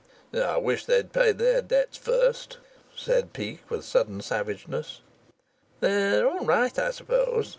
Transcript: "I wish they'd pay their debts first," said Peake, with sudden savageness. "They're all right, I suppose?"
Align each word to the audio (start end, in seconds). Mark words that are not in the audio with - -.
"I 0.33 0.57
wish 0.57 0.85
they'd 0.87 1.13
pay 1.13 1.31
their 1.31 1.61
debts 1.61 1.95
first," 1.95 2.57
said 2.95 3.33
Peake, 3.33 3.69
with 3.69 3.85
sudden 3.85 4.21
savageness. 4.21 5.01
"They're 5.79 6.27
all 6.27 6.43
right, 6.43 6.79
I 6.79 6.89
suppose?" 6.89 7.49